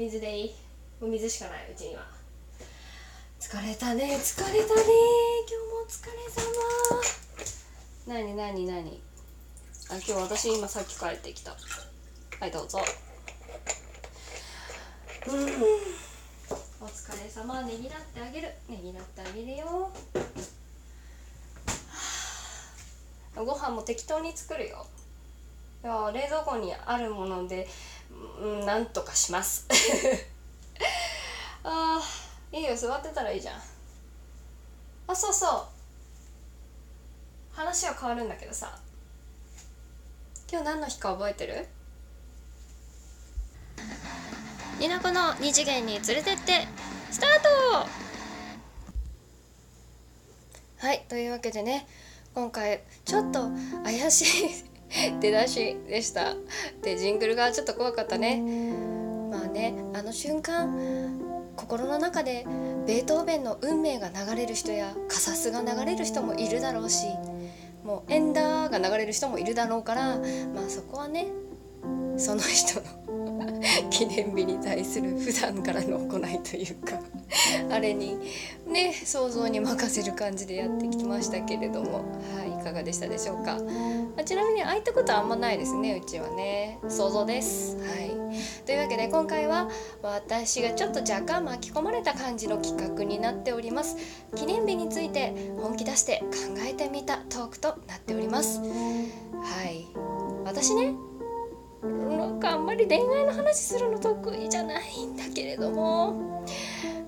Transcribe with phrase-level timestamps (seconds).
[0.00, 0.54] 水でいい？
[1.02, 2.00] お水しかないうちには。
[3.38, 6.12] 疲れたね疲れたね今日もお疲れ
[8.08, 9.02] 様なになになに
[9.90, 11.50] あ今日私今さっき帰ってきた。
[11.50, 12.80] はいどうぞ。
[15.28, 15.34] うん。
[16.80, 18.48] お疲れ様ねぎらってあげる。
[18.70, 19.90] ねぎらってあげるよ。
[23.36, 24.86] ご飯も適当に作るよ。
[25.84, 27.68] いや冷蔵庫にあるもので、
[28.40, 29.66] うん、なんとかします。
[31.62, 33.62] あーいいよ座ってたらいいじゃん。
[35.06, 35.66] あそうそう。
[37.54, 38.78] 話は変わるんだけどさ。
[40.50, 41.68] 今日何の日か覚えてる？
[44.80, 46.66] になこの二次元に連れてって
[47.10, 47.86] スタート！
[50.78, 51.86] はいというわけでね
[52.34, 53.50] 今回ちょっと
[53.84, 54.69] 怪しい
[55.20, 56.34] 出だしでした。
[56.82, 58.40] でジングルがちょっと怖かったね。
[59.30, 61.20] まあねあの瞬間
[61.56, 62.46] 心の中で
[62.86, 67.06] ベートーベンの運命が流れる人やカサスが流れる人もいるだろうし
[67.84, 70.16] もうエンダーが流れる人もいるだろうから
[70.54, 71.28] まあそこはね
[72.16, 72.86] その人の
[74.00, 76.98] 記念日に対する普段からの行いというか
[77.70, 78.16] あれに
[78.66, 83.58] ね想像に任せる感じでやってきましたけれどもはいいかがでしたでしょうか。
[84.24, 86.78] ちなみに空いたことはあんまないですねうちはね。
[86.88, 87.76] 想像です。
[87.76, 88.10] はい。
[88.64, 89.68] というわけで今回は
[90.02, 93.96] 私がちょっと若干巻き込まれた感じの企画になっております。
[94.34, 96.28] 記念日について本気出して考
[96.66, 98.60] えてみたトークとなっております。
[98.60, 98.66] は
[99.64, 99.86] い。
[100.44, 101.09] 私ねな
[102.60, 106.44] んまり恋愛の話するの得意じゃないんだけれども。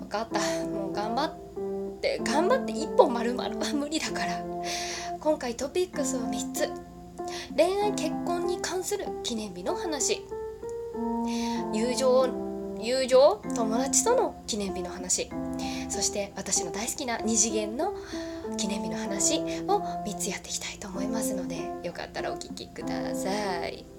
[0.00, 0.40] 分かった。
[0.66, 3.44] もう頑張って頑張って一本丸々。
[3.44, 4.44] は 無理だから。
[5.20, 6.70] 今回トピックスを3つ。
[7.56, 10.24] 恋愛結婚に関する記念日の話。
[11.72, 12.28] 友情
[12.78, 13.42] 友情？
[13.54, 15.30] 友達との記念日の話。
[15.88, 17.94] そして私の大好きな二次元の
[18.56, 23.95] 記念日の話を3つやっていきたいと思いますのでよかったらお聴きください。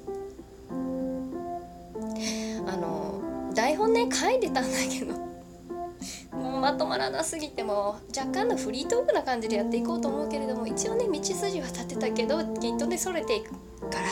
[3.58, 5.28] 台本ね書いてたんだけど。
[6.32, 13.52] もうまとまらなすぎても若干のフリートークな感じでやっていこうと思うけれども一応ね道筋は立てたけどきっとねそれていく
[13.90, 14.10] から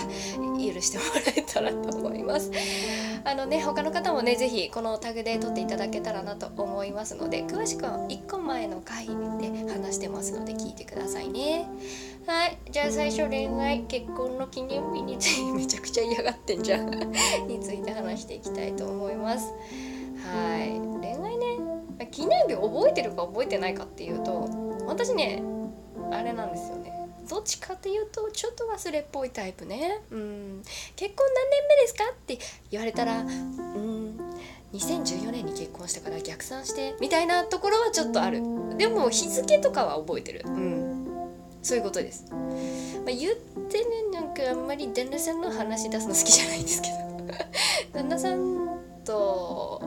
[0.57, 2.51] 許してもらえたらと思います。
[3.23, 11.67] あのね他の方もね是非このタグで撮っていただけたらなと思いますので詳しくは1個前の回で話してますので聞いてくださいね
[12.27, 12.57] はい。
[12.71, 16.89] じゃあ最初恋愛結婚の記念日について めちゃくちゃ嫌がってんじゃん。
[17.47, 19.53] について話していきたいと思います。
[20.33, 20.69] はい。
[21.01, 21.59] 恋愛ね。
[22.11, 24.49] 記念日覚えてるか覚えてないかっていうと
[24.85, 25.41] 私ね
[26.11, 26.93] あれなんですよね。
[27.29, 30.01] どっちかっていうとちょっと忘れっぽいタイプね。
[30.11, 30.63] うん。
[30.95, 32.37] 結婚何年目ですかって
[32.71, 34.17] 言われたらうん。
[34.73, 38.41] 2014年に結婚したから逆算してみたいなところはちょっとある。
[38.77, 40.41] でも日付とかは覚えてる。
[40.45, 40.84] うん。
[41.65, 42.39] そういうことです、まあ、
[43.05, 43.35] 言っ
[43.71, 46.95] てねなんかあんまり旦那さんの話出すの好きじゃないんですけど。
[47.91, 48.69] 旦那さん
[49.03, 49.81] と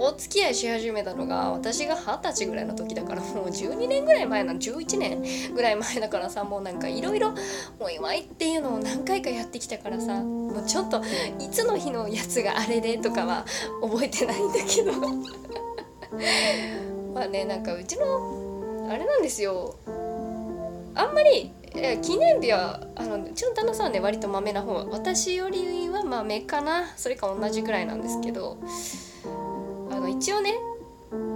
[0.00, 7.32] お付き合いし始めたのが私が二十歳ぐらいの時だからもう12年ぐらい前なの11年ぐらい前だからさもうなんかいろいろ
[7.80, 11.00] お祝いっていうのを何回かやってきたからさもうちょっと
[11.38, 13.46] いつの日のやつがあれでとかは
[13.80, 14.92] 覚えてないんだけど。
[17.14, 19.74] まあねなんかうちのあれなんですよ。
[20.98, 21.52] あんまり
[22.02, 24.74] 記念日はあのうちの旦那さんはね割とまめな方。
[24.90, 28.58] 私よりはまめかなそれか同じぐらいなんですけど
[29.90, 30.54] あの一応ね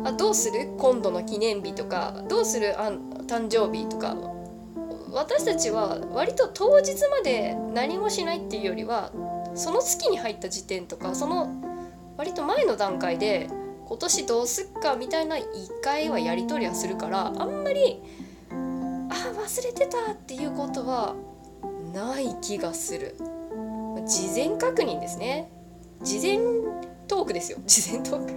[0.04, 0.68] あどうする？
[0.78, 2.74] 今度の記念日とかどうする？
[2.76, 2.90] あ
[3.26, 4.16] 誕生日とか。
[5.14, 9.12] 私たちは割と当日まで何もしないっていうよりは
[9.54, 11.54] その月に入った時点とかその
[12.16, 13.50] 割と前の段階で
[13.84, 15.42] 今年どうすっかみたいな1
[15.82, 18.02] 回はやり取りはするからあんまり
[19.12, 21.14] あ忘れてたっていうことは
[21.92, 23.16] ない気がする。
[24.06, 25.50] 事前確認ですね。
[26.02, 26.38] 事前
[27.06, 27.58] トークですよ。
[27.66, 28.32] 事前トーク。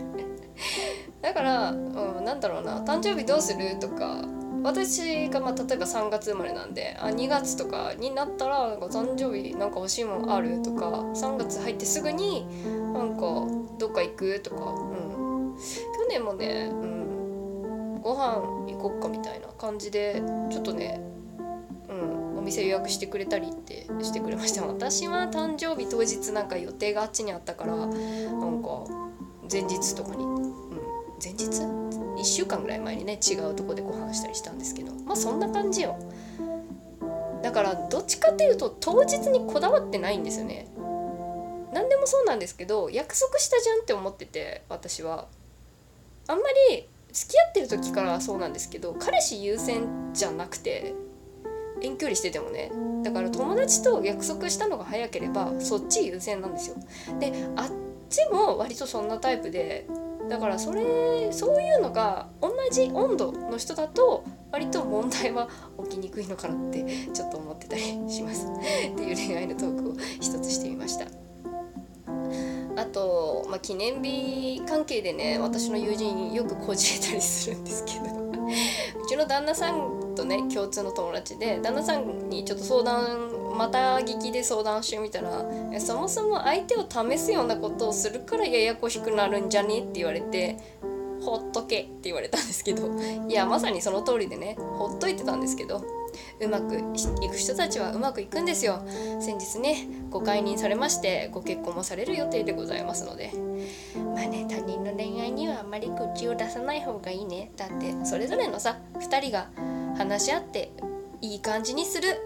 [1.22, 2.81] だから、うん、なんだろうな。
[2.81, 4.25] 誕生日どうするとか
[4.66, 12.48] 私が、まあ、例えば3月生まれなんであ2月とかになったらなんか誕生日なんか欲しいもんあるとか3月入ってすぐに
[12.92, 13.45] なんか
[13.77, 16.94] どっか行くとか、うん、去年もね、うん、
[18.06, 18.36] ご飯
[18.72, 20.22] 行こっかみたいな感じで
[20.52, 21.02] ちょっとね、
[21.90, 21.94] う
[22.36, 24.63] ん、お店予約してくれたりってしてくれました。
[24.63, 27.90] 私は誕生日当日なんか予定があっちにあったからなん
[28.62, 28.86] か
[29.52, 30.44] 前日とかに、うん、
[31.22, 35.98] 前日？1週間ぐらい前にね違うとこでご飯したりしたんですけどまあそんな感じよ。
[37.42, 40.68] だからどっちかっていうと当日にこだわってないんですよね。
[41.74, 45.28] 何でももそうなんですけど約束したじゃんって思ってて私は。
[46.28, 50.94] あんまり付き合ってる時からそうなんですけど彼氏優先じゃなくて
[51.81, 52.71] 遠距離しててもね。
[53.03, 56.75] だから友達と約束したのが早ければそっち優先なんですよ。
[57.19, 57.69] であっ
[58.09, 59.88] ちも割とそんなタイプで
[60.29, 65.47] だからそれそういうのが同じ温度の人だと割と問題は
[65.83, 66.83] 起きにくいのかなって
[67.13, 68.47] ちょっと思ってたりします。
[68.47, 71.06] っていう恋愛のトークを一つしてみました、
[73.56, 78.25] まあ、記念日関係でね私の友人よくこじれたりするんですけど。
[78.46, 85.46] うちの旦那さんとね共通の友達で旦那さんにちょっと相談また聞きで相談してみたら
[85.80, 90.58] 「そもそも相手を試すようなことをするからややこしくなるんじゃね?」って言われて
[91.24, 92.90] 「ほっとけ」って言われたんですけど。
[93.30, 95.81] いやまさにその通りでねほっといてたんですけど。
[96.39, 98.83] うまくいく人たちはうまくいくんですよ。
[99.19, 103.31] 先日ねご解任されましてご結婚もされる予定でございますので。
[104.15, 107.51] まあね他人の恋愛にはあんまり口を出さない方がいいね。
[107.57, 109.50] だってそれぞれのさ2人が
[109.97, 110.71] 話し合って
[111.21, 112.19] いい感じにする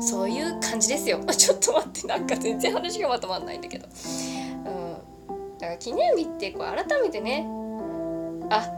[0.00, 1.20] そういう感じですよ。
[1.36, 3.86] ちょっと待ってなんか全然話がまとまんないんだけど。
[3.86, 5.58] うん。
[5.58, 7.46] だから記念日ってこう改めてね
[8.50, 8.68] あ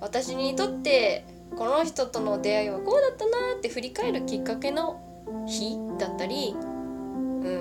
[0.00, 1.24] 私にとって
[1.56, 5.00] この人との出会いはこうだったなって振り返るきっかけの
[5.46, 6.58] 日だったり、う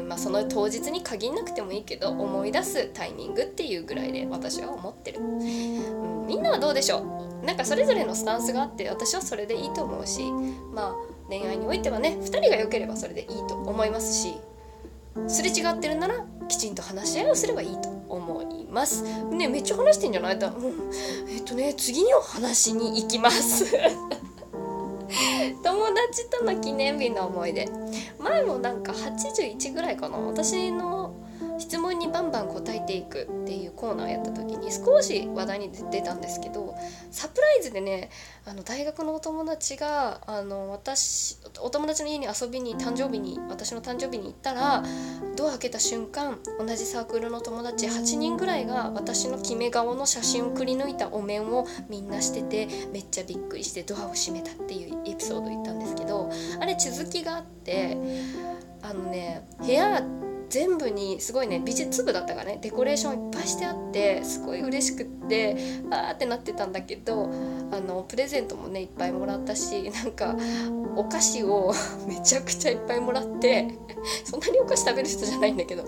[0.03, 7.45] んまあ、その当日に限んなくてもいいけど思い出すタイミングっていうぐらいで私は思ってる、うん、みんなはどうでしょう？
[7.45, 10.31] なんかそれぞれのスタンスがあって私はそれでいいと思うし
[10.73, 10.95] まあ
[11.27, 14.35] 恋愛においてはね2人が良ければそれでいいと思いますし
[15.27, 19.03] すれ違ってるならきちんと話し合いをすればいいと思います。
[19.29, 20.39] ねめっちゃ話してんじゃない？
[20.39, 20.73] だ、うん、
[21.29, 23.65] えっとね次の話に行きます。
[25.63, 27.69] 友達との記念日の思い出。
[28.19, 30.17] 前もなんか81ぐらいかな。
[30.17, 31.00] 私の
[32.43, 36.75] 問にバンバン答えていくっていうコーナーやった時に少し話題に出たんですけど
[37.09, 38.09] サプライズでね
[38.45, 44.83] あの大学のお友達があの私お友達の家に遊びに誕生日に私の誕生日に行ったら
[45.35, 56.29] ドア開けた瞬間同じサークルの友達8人ぐらいが私の決め顔の写真をくり抜いたお面をみんなしててめっちゃびっくりしてドアを閉めたっていうエピソード言ったんですけど
[56.59, 57.97] あれ続きがあって
[58.81, 60.03] あのね部屋
[60.51, 65.55] 全部にすごいね美術部だったからねデコレーションいっぱいしてあってすごい嬉しくって
[65.89, 67.31] あーってなってたんだけど
[67.71, 70.35] あのプレゼントもねいっぱいもらったし なんか
[70.97, 71.73] お菓子を
[72.05, 73.73] めちゃくちゃいっぱいもらって
[74.25, 75.85] そんなにお菓子食べる人じゃないんだけど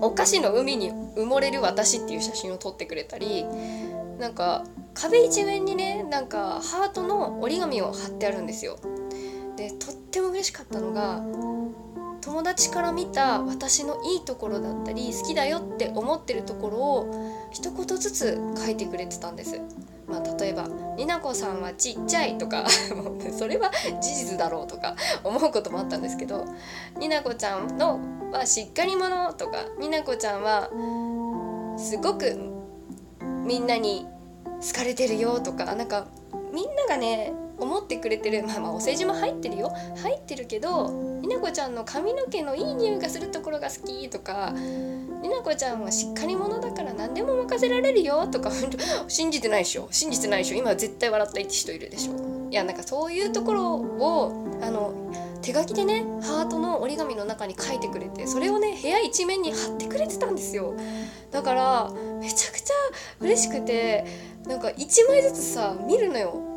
[0.00, 3.44] お菓子の海に埋もれる私っていう写真を撮ってくれたり
[4.20, 4.64] なんか
[4.94, 8.76] 壁一面にねなんかハートの折り紙を貼ってあるんですよ。
[9.56, 11.22] でとっても嬉しかったのが
[12.20, 19.60] 友達から見た私のいいところだったり好きだよって思ってるところを一言ずつ書いてくれてたんです。
[20.06, 20.66] まあ、例えば
[20.98, 22.64] 「になこさんはちっちゃい」とか
[23.38, 23.70] それは
[24.00, 26.44] 事実だろうとか思うこともあったんですけど
[26.98, 28.00] 「になこちゃんの
[28.32, 30.68] はしっかり者」とか「になこちゃんは
[31.78, 32.36] すごく
[33.44, 34.06] みんなに
[34.60, 36.06] 好かれてるよ」とかなんか
[36.52, 38.42] みんながね思ってくれてる。
[38.46, 39.72] まあまあお世辞も入ってるよ。
[40.02, 40.88] 入ってるけど
[41.20, 48.26] になこちゃんの髪の毛のいい匂いがするところが好きとかになこちゃんはしっかり者だから何でも任せられるよ。
[48.26, 48.50] とか
[49.08, 49.88] 信じてないでしょ。
[49.90, 50.56] 信じてないでしょ。
[50.56, 52.12] 今絶対笑った人いるでしょ。
[52.50, 54.92] いやなんかそういうところをあの
[55.42, 60.74] 手書きでねハートの折り紙の中に書いてくれてそれをね部屋一面に貼ってくれてたんですよ。
[61.30, 61.90] だから
[62.20, 62.74] めちゃくちゃ
[63.20, 64.04] 嬉しくて
[64.46, 66.49] なんか1枚ずつさ見るのよ。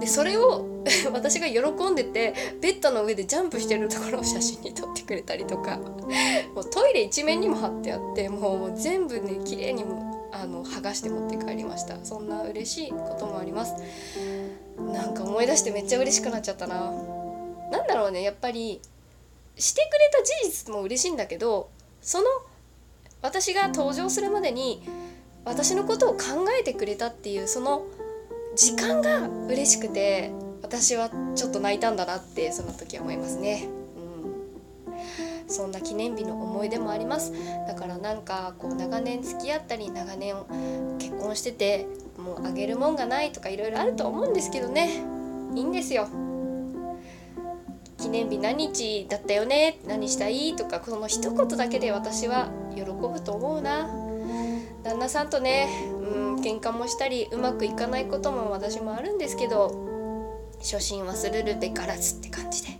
[0.00, 0.66] でそれを
[1.12, 5.78] 私が喜んでてベッドの上でジャンプしてるところを写真に撮ってくれたりとか。
[6.54, 11.96] もうトイレ一面にも貼ってあってもう全部ね綺麗にもあの剥がして持って帰りました。
[12.04, 13.74] そんな嬉しいこともあります。
[14.78, 16.92] なんか思い出してめっちゃ嬉しくなっちゃったな。
[17.70, 18.82] なんだろうねやっぱり
[19.56, 22.24] してくれた事実も嬉しいんだけどその
[23.22, 24.82] 私が登場するまでに
[25.44, 27.84] 私のことを考えてくれたっていうその
[28.54, 30.30] 時間が嬉しくて
[30.62, 33.68] 私はちょっと泣いたんだなってその時思いますね。
[34.86, 37.32] うん、そんな記念日の思い出もあります。
[37.66, 40.34] だからなんかこう長年付き合ったり長年
[40.98, 45.02] 結婚しててもうあげるもんがないとかいろいろあると思うんですけどね。
[45.54, 46.08] いいんですよ。
[47.98, 49.78] 記念日何日だったよね？
[49.86, 50.56] 何したい？
[50.56, 53.88] とかこの一言だけで私は喜ぶと思うな。
[54.82, 55.68] 旦那さんとね
[56.42, 59.92] 喧嘩もしたりうまくいかないことも私もあるんですけど
[60.58, 62.78] 初心忘れるべからずって感じで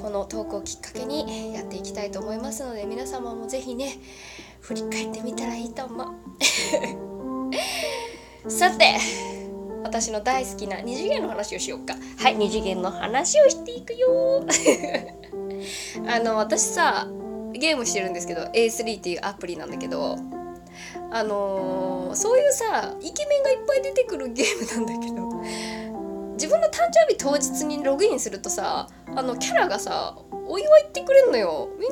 [0.00, 3.98] このトークをきっかけにやっていきたいと思いますので皆様もぜひね
[4.60, 6.08] 振り返ってみたらいいと思う。
[8.50, 8.96] さて
[9.82, 11.94] 私の大好きな二次元の話をしようか。
[12.18, 14.44] はい二次元の話をしていくよ。
[16.06, 17.08] あの私さ
[17.52, 20.16] ゲームしてるんですけど A3 っていうアプリなんだけど
[21.12, 25.30] あのー、そういうさイケメンがいっぱい出てくるゲームなんだけど
[26.34, 30.16] 自分の誕生日当日にログインするとさあのキャラがさ
[30.48, 31.68] お祝いってくれんのよ。
[31.78, 31.90] みん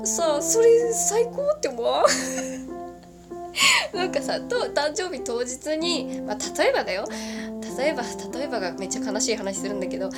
[0.00, 2.04] なさそれ最高って思わ
[3.94, 7.04] なんかさと誕生日当日に、まあ、例えばだよ。
[7.78, 10.08] 例えば例えばがめっちゃ悲しい話するんだけど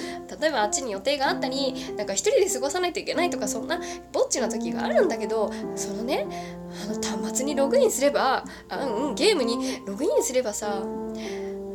[0.40, 3.80] 例えばあっちに予定があったりなんか一人で過ごさないといけないとかそんな
[4.12, 6.26] ぼっちな時があるんだけどそのね
[6.82, 10.82] あの端末にログインすればあうんゲームにログインすればさ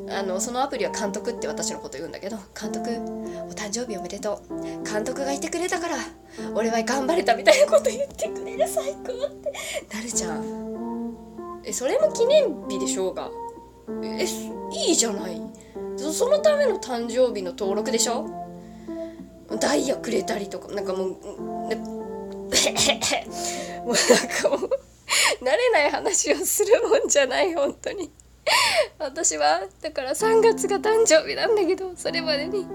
[0.10, 4.84] あのそのアプリは監督って私のこと言うんだけど監督お誕生日おめでとう。
[4.84, 5.98] 監督がいてくれたから
[6.54, 9.52] 俺は頑張れたみたいなこと言ってくれる最高って
[9.94, 11.14] なるじゃん。
[11.66, 13.32] えそれも記念日でしょうが。
[14.04, 14.26] え
[14.88, 15.42] いいじゃない。
[15.98, 18.30] そのための誕生日の登録でしょ。
[19.60, 21.10] ダイヤくれたりとかなんかもう、
[21.68, 21.76] ね、
[23.86, 24.70] もうなんかもう
[25.42, 28.12] 慣れない話をするもんじゃない本当に。
[29.00, 32.68] 私はだから3月が誕生日なんだけどそれまでに。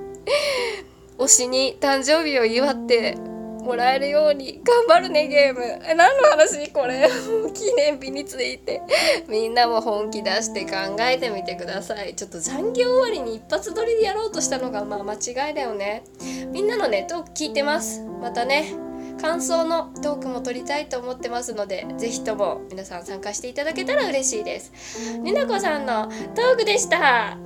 [1.18, 5.62] 推しに誕生日を祝ってもらえるように頑張るねゲーム。
[5.84, 7.08] え何の話これ？
[7.52, 8.80] 記念日について。
[9.26, 12.14] みんなも本気出して考えてみてください。
[12.14, 16.04] ちょっと残業終わりに一発撮りでやろうとしたのがまあ間違いだよね。
[16.52, 18.00] みんなのねトーク聞いてます。
[18.22, 18.87] またね。
[19.20, 25.18] 感想のトークも撮りたいと思ってますので是非とも皆さん参加していただけたら嬉しいです。
[25.18, 27.36] になこさんのトークでした。